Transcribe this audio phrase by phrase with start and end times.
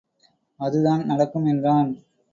[0.59, 1.91] அதுதான் நடக்கும் என்றான்.